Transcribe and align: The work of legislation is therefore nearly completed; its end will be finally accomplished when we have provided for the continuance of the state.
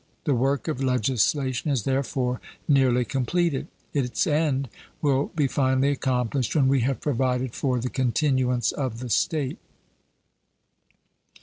The 0.23 0.33
work 0.33 0.67
of 0.67 0.81
legislation 0.83 1.69
is 1.69 1.83
therefore 1.83 2.41
nearly 2.67 3.05
completed; 3.05 3.67
its 3.93 4.25
end 4.25 4.67
will 4.99 5.27
be 5.35 5.45
finally 5.45 5.89
accomplished 5.89 6.55
when 6.55 6.67
we 6.67 6.79
have 6.79 6.99
provided 6.99 7.53
for 7.53 7.77
the 7.79 7.87
continuance 7.91 8.71
of 8.71 8.97
the 8.97 9.11
state. 9.11 9.59